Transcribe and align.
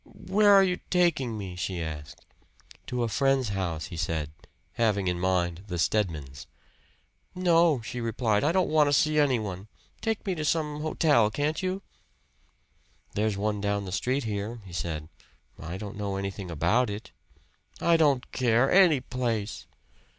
"Where 0.03 0.51
are 0.51 0.63
you 0.63 0.79
taking 0.89 1.37
me?" 1.37 1.55
she 1.55 1.79
asked. 1.79 2.25
"To 2.87 3.03
a 3.03 3.07
friend's 3.07 3.49
house," 3.49 3.85
he 3.93 3.97
said, 3.97 4.31
having 4.73 5.07
in 5.07 5.19
mind 5.19 5.65
the 5.67 5.77
Stedmans. 5.77 6.47
"No," 7.35 7.81
she 7.83 8.01
replied. 8.01 8.43
"I 8.43 8.51
don't 8.51 8.67
want 8.71 8.87
to 8.87 8.93
see 8.93 9.19
anyone. 9.19 9.67
Take 10.01 10.25
me 10.25 10.33
to 10.33 10.43
some 10.43 10.81
hotel, 10.81 11.29
can't 11.29 11.61
you?" 11.61 11.83
"There's 13.13 13.37
one 13.37 13.61
down 13.61 13.85
the 13.85 13.91
street 13.91 14.23
here," 14.23 14.59
he 14.65 14.73
said. 14.73 15.07
"I 15.59 15.77
don't 15.77 15.97
know 15.97 16.15
anything 16.15 16.49
about 16.49 16.89
it." 16.89 17.11
"I 17.79 17.95
don't 17.95 18.31
care. 18.31 18.71
Any 18.71 19.01
place." 19.01 19.67